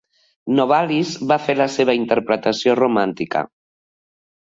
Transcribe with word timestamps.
Novalis 0.59 1.11
va 1.31 1.37
fer 1.47 1.55
la 1.59 1.67
seva 1.73 1.95
interpretació 1.97 2.75
romàntica. 2.81 3.45